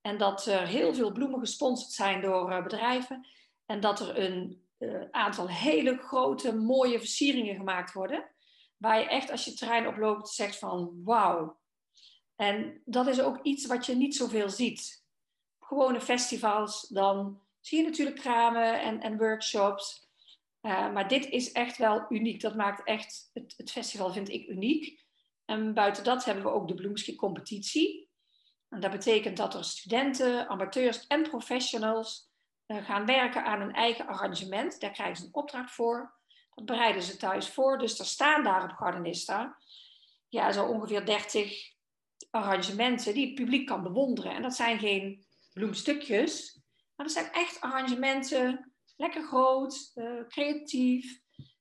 En 0.00 0.18
dat 0.18 0.46
er 0.46 0.66
heel 0.66 0.94
veel 0.94 1.12
bloemen 1.12 1.40
gesponsord 1.40 1.92
zijn 1.92 2.20
door 2.20 2.50
uh, 2.50 2.62
bedrijven. 2.62 3.26
En 3.66 3.80
dat 3.80 4.00
er 4.00 4.18
een 4.18 4.62
aantal 5.10 5.48
hele 5.48 5.96
grote, 5.96 6.54
mooie 6.56 6.98
versieringen 6.98 7.56
gemaakt 7.56 7.92
worden. 7.92 8.24
Waar 8.76 8.98
je 8.98 9.08
echt 9.08 9.30
als 9.30 9.44
je 9.44 9.50
het 9.50 9.58
terrein 9.58 9.88
oploopt 9.88 10.28
zegt 10.28 10.58
van 10.58 11.02
wauw. 11.04 11.56
En 12.36 12.82
dat 12.84 13.06
is 13.06 13.20
ook 13.20 13.38
iets 13.42 13.66
wat 13.66 13.86
je 13.86 13.94
niet 13.94 14.16
zoveel 14.16 14.48
ziet. 14.48 15.04
Gewone 15.60 16.00
festivals, 16.00 16.88
dan 16.88 17.40
zie 17.62 17.78
je 17.78 17.84
natuurlijk 17.84 18.16
kramen 18.16 18.80
en, 18.80 19.00
en 19.00 19.18
workshops. 19.18 20.10
Uh, 20.62 20.92
maar 20.92 21.08
dit 21.08 21.28
is 21.28 21.52
echt 21.52 21.76
wel 21.76 22.04
uniek. 22.08 22.40
Dat 22.40 22.54
maakt 22.54 22.84
echt 22.84 23.30
het, 23.32 23.54
het, 23.56 23.70
festival, 23.70 24.12
vind 24.12 24.28
ik, 24.28 24.48
uniek. 24.48 25.04
En 25.44 25.74
buiten 25.74 26.04
dat 26.04 26.24
hebben 26.24 26.44
we 26.44 26.50
ook 26.50 26.68
de 26.68 26.74
Bloemschik 26.74 27.16
competitie. 27.16 28.10
En 28.68 28.80
dat 28.80 28.90
betekent 28.90 29.36
dat 29.36 29.54
er 29.54 29.64
studenten, 29.64 30.48
amateurs 30.48 31.06
en 31.06 31.22
professionals 31.22 32.30
uh, 32.66 32.84
gaan 32.84 33.06
werken 33.06 33.44
aan 33.44 33.60
een 33.60 33.74
eigen 33.74 34.06
arrangement. 34.06 34.80
Daar 34.80 34.90
krijgen 34.90 35.16
ze 35.16 35.24
een 35.24 35.34
opdracht 35.34 35.72
voor. 35.72 36.14
Dat 36.54 36.64
bereiden 36.64 37.02
ze 37.02 37.16
thuis 37.16 37.48
voor. 37.48 37.78
Dus 37.78 37.98
er 37.98 38.06
staan 38.06 38.44
daar 38.44 38.64
op 38.64 38.76
Gardenista 38.76 39.58
ja, 40.32 40.52
zo 40.52 40.66
ongeveer 40.66 41.06
30 41.06 41.72
arrangementen 42.30 43.14
die 43.14 43.26
het 43.26 43.34
publiek 43.34 43.66
kan 43.66 43.82
bewonderen. 43.82 44.32
En 44.32 44.42
dat 44.42 44.54
zijn 44.54 44.78
geen 44.78 45.26
bloemstukjes, 45.52 46.61
maar 46.96 47.06
dat 47.06 47.14
zijn 47.14 47.32
echt 47.32 47.60
arrangementen, 47.60 48.72
lekker 48.96 49.22
groot, 49.22 49.92
uh, 49.94 50.26
creatief. 50.28 51.20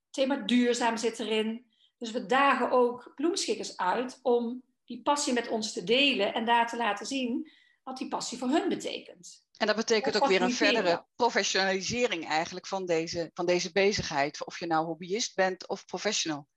Thema 0.10 0.36
duurzaam 0.36 0.98
zit 0.98 1.20
erin. 1.20 1.66
Dus 1.98 2.12
we 2.12 2.26
dagen 2.26 2.72
ook 2.72 3.12
bloemschikkers 3.16 3.78
uit 3.78 4.20
om 4.22 4.64
die 4.86 5.02
passie 5.02 5.34
met 5.34 5.48
ons 5.48 5.74
te 5.74 5.84
delen 5.84 6.34
en 6.34 6.46
daar 6.46 6.68
te 6.68 6.78
laten 6.78 7.06
zien 7.06 7.52
wat 7.84 7.98
die 7.98 8.08
passie 8.08 8.38
voor 8.38 8.50
hun 8.50 8.70
betekent. 8.70 9.46
En 9.58 9.68
dat 9.68 9.76
betekent 9.76 10.22
ook 10.22 10.28
weer 10.28 10.42
een 10.42 10.54
verdere 10.54 11.06
professionalisering 11.16 12.28
eigenlijk 12.28 12.68
van 12.68 12.86
deze, 12.86 13.32
van 13.34 13.46
deze 13.46 13.72
bezigheid. 13.72 14.46
Of 14.46 14.60
je 14.60 14.66
nou 14.66 14.86
hobbyist 14.86 15.36
bent 15.36 15.68
of 15.68 15.86
professional. 15.86 16.48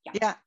Ja. 0.00 0.12
ja. 0.14 0.44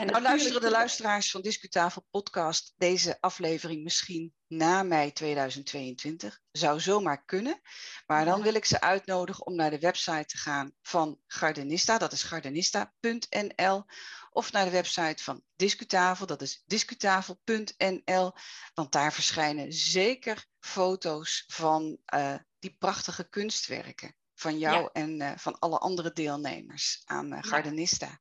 En 0.00 0.06
nou 0.06 0.22
luisteren 0.22 0.60
de 0.60 0.70
luisteraars 0.70 1.30
van 1.30 1.40
Discutafel 1.40 2.06
podcast 2.10 2.74
deze 2.76 3.16
aflevering 3.20 3.82
misschien 3.82 4.34
na 4.46 4.82
mei 4.82 5.12
2022. 5.12 6.40
Zou 6.52 6.80
zomaar 6.80 7.24
kunnen. 7.24 7.60
Maar 8.06 8.24
dan 8.24 8.42
wil 8.42 8.54
ik 8.54 8.64
ze 8.64 8.80
uitnodigen 8.80 9.46
om 9.46 9.54
naar 9.54 9.70
de 9.70 9.78
website 9.78 10.24
te 10.24 10.36
gaan 10.36 10.72
van 10.82 11.20
Gardenista. 11.26 11.98
Dat 11.98 12.12
is 12.12 12.22
gardenista.nl. 12.22 13.84
Of 14.30 14.52
naar 14.52 14.64
de 14.64 14.70
website 14.70 15.22
van 15.22 15.42
Discutafel. 15.56 16.26
Dat 16.26 16.42
is 16.42 16.62
discutafel.nl. 16.66 18.32
Want 18.74 18.92
daar 18.92 19.12
verschijnen 19.12 19.72
zeker 19.72 20.46
foto's 20.60 21.44
van 21.46 21.98
uh, 22.14 22.34
die 22.58 22.76
prachtige 22.78 23.28
kunstwerken. 23.28 24.16
Van 24.34 24.58
jou 24.58 24.82
ja. 24.82 24.90
en 24.92 25.20
uh, 25.20 25.32
van 25.36 25.58
alle 25.58 25.78
andere 25.78 26.12
deelnemers 26.12 27.02
aan 27.04 27.32
uh, 27.32 27.38
Gardenista. 27.40 28.06
Ja. 28.06 28.20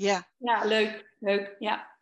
Ja. 0.00 0.28
ja, 0.36 0.64
leuk, 0.64 1.14
leuk, 1.18 1.56
ja. 1.58 1.98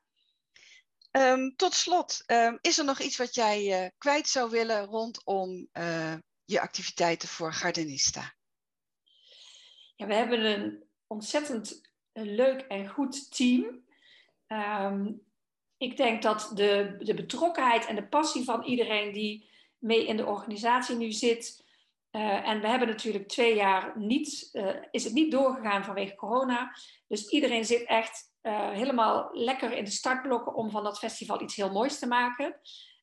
Um, 1.11 1.57
tot 1.57 1.75
slot, 1.75 2.23
um, 2.27 2.59
is 2.61 2.79
er 2.79 2.85
nog 2.85 3.01
iets 3.01 3.17
wat 3.17 3.35
jij 3.35 3.83
uh, 3.83 3.91
kwijt 3.99 4.29
zou 4.29 4.51
willen 4.51 4.85
rondom 4.85 5.69
uh, 5.73 6.15
je 6.45 6.61
activiteiten 6.61 7.29
voor 7.29 7.53
Gardenista? 7.53 8.35
Ja, 9.97 10.07
we 10.07 10.15
hebben 10.15 10.45
een 10.45 10.85
ontzettend 11.07 11.81
leuk 12.13 12.61
en 12.61 12.89
goed 12.89 13.37
team. 13.37 13.85
Um, 14.47 15.21
ik 15.77 15.97
denk 15.97 16.23
dat 16.23 16.51
de, 16.55 16.97
de 16.99 17.15
betrokkenheid 17.15 17.87
en 17.87 17.95
de 17.95 18.09
passie 18.09 18.45
van 18.45 18.65
iedereen 18.65 19.13
die 19.13 19.51
mee 19.79 20.07
in 20.07 20.17
de 20.17 20.27
organisatie 20.27 20.97
nu 20.97 21.13
zit. 21.13 21.65
Uh, 22.13 22.49
en 22.49 22.61
we 22.61 22.69
hebben 22.69 22.89
natuurlijk 22.89 23.29
twee 23.29 23.55
jaar 23.55 23.99
niet, 23.99 24.51
is 24.91 25.05
het 25.05 25.13
niet 25.13 25.31
doorgegaan 25.31 25.85
vanwege 25.85 26.15
corona. 26.15 26.77
Dus 27.07 27.29
iedereen 27.29 27.65
zit 27.65 27.85
echt 27.85 28.33
uh, 28.43 28.71
helemaal 28.71 29.29
lekker 29.33 29.73
in 29.73 29.85
de 29.85 29.91
startblokken 29.91 30.55
om 30.55 30.71
van 30.71 30.85
dat 30.85 30.99
festival 30.99 31.43
iets 31.43 31.57
heel 31.57 31.73
moois 31.73 31.99
te 31.99 32.07
maken. 32.07 32.61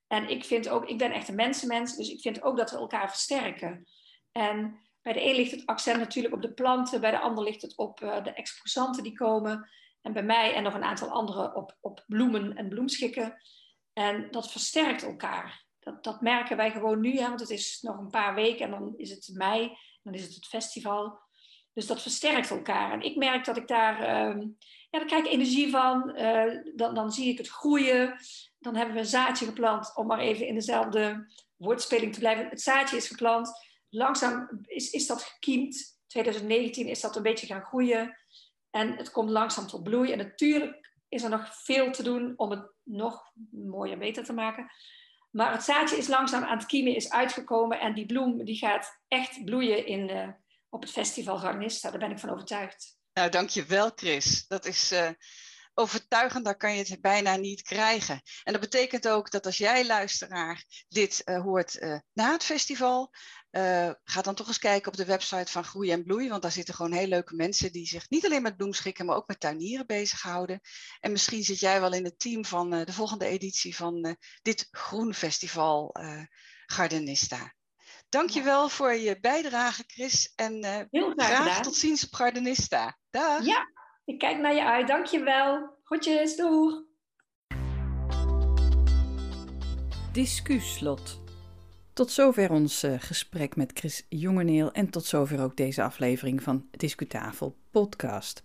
En 0.08 0.30
ik 0.30 0.46
vind 0.46 0.70
ook, 0.70 0.86
ik 0.86 0.98
ben 0.98 1.12
echt 1.12 1.28
een 1.28 1.36
mensenmens, 1.36 1.96
dus 1.96 2.10
ik 2.10 2.22
vind 2.22 2.44
ook 2.44 2.58
dat 2.58 2.72
we 2.72 2.78
elkaar 2.78 3.10
versterken. 3.10 3.88
En 4.32 4.80
bij 5.02 5.14
de 5.14 5.26
een 5.26 5.36
ligt 5.36 5.52
het 5.52 5.66
accent 5.66 6.00
natuurlijk 6.00 6.36
op 6.36 6.42
de 6.42 6.54
planten, 6.54 7.02
bij 7.02 7.12
de 7.12 7.20
ander 7.20 7.44
ligt 7.44 7.62
het 7.62 7.78
op 7.78 7.98
de 7.98 8.34
exposanten 8.34 9.04
die 9.04 9.14
komen. 9.14 9.70
En 10.02 10.14
bij 10.14 10.24
mij 10.24 10.54
en 10.54 10.64
nog 10.64 10.74
een 10.74 10.84
aantal 10.84 11.10
anderen 11.10 11.56
op, 11.56 11.78
op 11.82 12.04
bloemen 12.08 12.56
en 12.56 12.70
bloemschikken. 12.70 13.42
En 13.94 14.32
dat 14.32 14.52
versterkt 14.52 15.04
elkaar. 15.04 15.64
Dat, 15.86 16.04
dat 16.04 16.22
merken 16.22 16.58
wij 16.58 16.72
gewoon 16.72 17.00
nu, 17.00 17.18
hè, 17.18 17.27
want 17.27 17.39
het 17.39 17.50
is 17.50 17.82
nog 17.82 17.98
een 17.98 18.10
paar 18.10 18.36
weken 18.36 18.65
en 18.65 18.72
dan 18.72 18.94
is 18.98 19.10
het 19.10 19.30
mei, 19.34 19.77
dan 20.04 20.13
is 20.13 20.24
het 20.24 20.36
het 20.36 20.46
festival. 20.46 21.20
Dus 21.74 21.88
dat 21.88 22.01
versterkt 22.01 22.50
elkaar. 22.50 22.92
En 22.92 23.01
ik 23.01 23.15
merk 23.15 23.46
dat 23.46 23.58
ik 23.58 23.68
daar, 23.68 24.00
uh, 24.00 24.42
ja, 24.89 25.00
daar 25.00 25.06
krijg 25.06 25.25
ik 25.25 25.32
energie 25.32 25.70
van. 25.70 26.20
Uh, 26.20 26.62
dan, 26.75 26.96
dan 26.96 27.12
zie 27.12 27.30
ik 27.30 27.38
het 27.38 27.50
groeien. 27.50 28.15
Dan 28.60 28.75
hebben 28.75 28.94
we 28.94 29.00
een 29.00 29.08
zaadje 29.08 29.46
geplant, 29.46 29.96
om 29.96 30.08
maar 30.08 30.20
even 30.20 30.48
in 30.48 30.54
dezelfde 30.54 31.34
woordspeling 31.56 32.13
te 32.13 32.20
blijven. 32.20 32.50
Het 32.50 32.62
zaadje 32.62 32.98
is 32.98 33.08
geplant. 33.08 33.50
Langzaam 33.89 34.62
is, 34.65 34.89
is 34.89 35.08
dat 35.08 35.24
gekiemd. 35.24 36.00
2019 36.08 36.88
is 36.88 37.01
dat 37.01 37.15
een 37.15 37.24
beetje 37.24 37.48
gaan 37.48 37.63
groeien. 37.63 38.18
En 38.70 38.98
het 38.98 39.12
komt 39.12 39.30
langzaam 39.30 39.68
tot 39.68 39.84
bloei. 39.84 40.12
En 40.12 40.18
natuurlijk 40.18 40.94
is 41.10 41.24
er 41.24 41.30
nog 41.30 41.63
veel 41.63 41.92
te 41.92 42.04
doen 42.04 42.34
om 42.36 42.51
het 42.51 42.72
nog 42.84 43.32
mooier 43.51 43.98
beter 43.98 44.24
te 44.24 44.34
maken. 44.34 44.72
Maar 45.36 45.51
het 45.51 45.63
zaadje 45.63 45.98
is 45.98 46.08
langzaam 46.08 46.44
aan 46.44 46.58
het 46.58 46.65
kiemen, 46.65 46.96
is 46.96 47.10
uitgekomen. 47.10 47.80
En 47.80 47.94
die 47.94 48.06
bloem 48.06 48.46
die 48.46 48.58
gaat 48.58 49.00
echt 49.08 49.46
bloeien 49.46 49.86
in, 49.86 50.10
uh, 50.10 50.27
op 50.70 50.82
het 50.82 50.92
festival 50.92 51.38
Garnista. 51.38 51.89
Daar 51.89 52.00
ben 52.00 52.12
ik 52.12 52.20
van 52.20 52.30
overtuigd. 52.30 52.98
Nou, 53.13 53.30
dankjewel 53.30 53.92
Chris. 53.96 54.48
Dat 54.48 54.65
is 54.65 54.92
uh, 54.92 55.10
overtuigend, 55.75 56.46
dan 56.46 56.58
kan 56.58 56.75
je 56.75 56.84
het 56.88 57.01
bijna 57.01 57.36
niet 57.36 57.62
krijgen. 57.62 58.22
En 58.44 58.51
dat 58.51 58.62
betekent 58.62 59.08
ook 59.08 59.32
dat 59.32 59.46
als 59.46 59.58
jij 59.58 59.86
luisteraar 59.86 60.63
dit 60.88 61.22
uh, 61.25 61.41
hoort 61.41 61.75
uh, 61.75 62.00
na 62.13 62.32
het 62.32 62.44
festival, 62.44 63.13
ga 64.03 64.22
dan 64.22 64.36
toch 64.36 64.48
eens 64.48 64.60
kijken 64.60 64.91
op 64.91 64.98
de 64.98 65.05
website 65.05 65.51
van 65.51 65.63
Groei 65.63 65.91
en 65.91 66.03
Bloei, 66.03 66.29
want 66.29 66.41
daar 66.41 66.51
zitten 66.51 66.74
gewoon 66.74 66.91
heel 66.91 67.08
leuke 67.08 67.36
mensen 67.36 67.72
die 67.72 67.88
zich 67.88 68.10
niet 68.10 68.25
alleen 68.25 68.41
met 68.41 68.58
bloemschikken, 68.58 69.05
maar 69.05 69.15
ook 69.15 69.27
met 69.27 69.39
tuinieren 69.39 69.86
bezighouden. 69.86 70.60
En 71.00 71.12
misschien 71.12 71.44
zit 71.44 71.60
jij 71.60 71.82
wel 71.82 71.94
in 71.94 72.03
het 72.03 72.20
team 72.20 72.46
van 72.46 72.70
de 72.70 72.94
volgende 72.94 73.25
editie 73.25 73.75
van 73.75 74.17
dit 74.41 74.67
Groenfestival 74.72 75.96
Gardenista. 76.65 77.53
Dankjewel 78.10 78.63
ja. 78.63 78.70
voor 78.70 78.94
je 78.94 79.20
bijdrage, 79.20 79.84
Chris. 79.88 80.32
En 80.36 80.65
uh, 80.65 81.12
graag, 81.13 81.41
graag 81.41 81.62
tot 81.62 81.75
ziens 81.75 82.05
op 82.05 82.13
Gardenista. 82.13 82.98
Dag. 83.10 83.46
Ja, 83.46 83.72
Ik 84.06 84.20
kijk 84.20 84.40
naar 84.40 84.54
je 84.54 84.66
uit. 84.66 84.88
Dankjewel. 84.88 85.70
Groetjes. 85.84 86.36
Doeg. 86.36 86.84
Discuslot. 90.12 91.24
Tot 91.94 92.12
zover 92.12 92.52
ons 92.52 92.84
uh, 92.84 92.94
gesprek 92.98 93.56
met 93.56 93.72
Chris 93.74 94.06
Jongerneel 94.10 94.72
en 94.72 94.90
tot 94.90 95.06
zover 95.06 95.44
ook 95.44 95.58
deze 95.58 95.84
aflevering 95.84 96.44
van 96.44 96.68
Discutafel 96.72 97.56
podcast. 97.72 98.44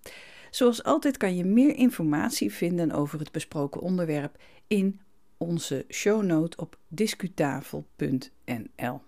Zoals 0.50 0.84
altijd 0.84 1.16
kan 1.16 1.36
je 1.36 1.44
meer 1.44 1.76
informatie 1.76 2.52
vinden 2.52 2.92
over 2.92 3.18
het 3.18 3.32
besproken 3.32 3.80
onderwerp 3.80 4.42
in 4.66 5.00
onze 5.36 5.84
shownote 5.88 6.56
op 6.56 6.78
discutafel.nl. 6.88 9.00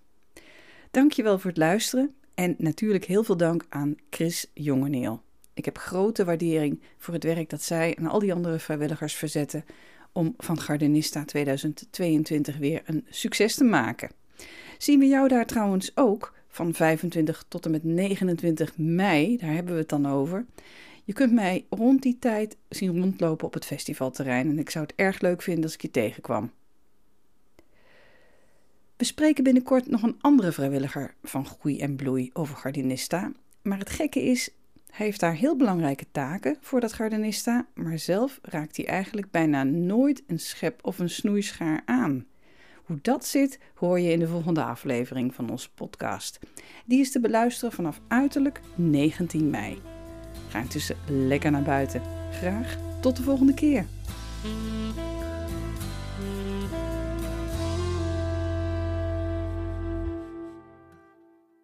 Dankjewel 0.91 1.39
voor 1.39 1.49
het 1.49 1.59
luisteren 1.59 2.15
en 2.35 2.55
natuurlijk 2.57 3.05
heel 3.05 3.23
veel 3.23 3.37
dank 3.37 3.65
aan 3.69 3.95
Chris 4.09 4.51
Jongeneel. 4.53 5.23
Ik 5.53 5.65
heb 5.65 5.77
grote 5.77 6.25
waardering 6.25 6.81
voor 6.97 7.13
het 7.13 7.23
werk 7.23 7.49
dat 7.49 7.61
zij 7.61 7.95
en 7.95 8.07
al 8.07 8.19
die 8.19 8.33
andere 8.33 8.59
vrijwilligers 8.59 9.13
verzetten 9.13 9.65
om 10.11 10.33
van 10.37 10.59
Gardenista 10.59 11.25
2022 11.25 12.57
weer 12.57 12.81
een 12.85 13.05
succes 13.09 13.55
te 13.55 13.63
maken. 13.63 14.09
Zien 14.77 14.99
we 14.99 15.05
jou 15.05 15.27
daar 15.27 15.45
trouwens 15.45 15.91
ook 15.95 16.33
van 16.47 16.73
25 16.73 17.45
tot 17.47 17.65
en 17.65 17.71
met 17.71 17.83
29 17.83 18.77
mei, 18.77 19.37
daar 19.37 19.53
hebben 19.53 19.73
we 19.73 19.79
het 19.79 19.89
dan 19.89 20.05
over. 20.05 20.45
Je 21.03 21.13
kunt 21.13 21.33
mij 21.33 21.65
rond 21.69 22.01
die 22.01 22.17
tijd 22.19 22.57
zien 22.69 23.01
rondlopen 23.01 23.47
op 23.47 23.53
het 23.53 23.65
festivalterrein 23.65 24.49
en 24.49 24.59
ik 24.59 24.69
zou 24.69 24.85
het 24.85 24.95
erg 24.95 25.21
leuk 25.21 25.41
vinden 25.41 25.63
als 25.63 25.73
ik 25.73 25.81
je 25.81 25.91
tegenkwam. 25.91 26.51
We 28.97 29.05
spreken 29.05 29.43
binnenkort 29.43 29.87
nog 29.87 30.03
een 30.03 30.17
andere 30.21 30.51
vrijwilliger 30.51 31.13
van 31.23 31.45
Groei 31.45 31.79
en 31.79 31.95
Bloei 31.95 32.29
over 32.33 32.55
Gardenista. 32.55 33.31
Maar 33.61 33.79
het 33.79 33.89
gekke 33.89 34.21
is, 34.23 34.49
hij 34.93 35.05
heeft 35.05 35.19
daar 35.19 35.33
heel 35.33 35.55
belangrijke 35.55 36.05
taken 36.11 36.57
voor 36.61 36.79
dat 36.79 36.93
Gardenista, 36.93 37.67
maar 37.73 37.99
zelf 37.99 38.39
raakt 38.41 38.77
hij 38.77 38.85
eigenlijk 38.85 39.31
bijna 39.31 39.63
nooit 39.63 40.23
een 40.27 40.39
schep 40.39 40.79
of 40.85 40.99
een 40.99 41.09
snoeischaar 41.09 41.81
aan. 41.85 42.25
Hoe 42.83 42.99
dat 43.01 43.25
zit, 43.25 43.59
hoor 43.75 43.99
je 43.99 44.11
in 44.11 44.19
de 44.19 44.27
volgende 44.27 44.63
aflevering 44.63 45.35
van 45.35 45.49
onze 45.49 45.73
podcast. 45.73 46.39
Die 46.85 46.99
is 46.99 47.11
te 47.11 47.19
beluisteren 47.19 47.73
vanaf 47.73 48.01
uiterlijk 48.07 48.61
19 48.75 49.49
mei. 49.49 49.81
Ga 50.47 50.59
intussen 50.59 50.97
lekker 51.07 51.51
naar 51.51 51.63
buiten. 51.63 52.01
Graag 52.31 52.77
tot 53.01 53.17
de 53.17 53.23
volgende 53.23 53.53
keer. 53.53 53.85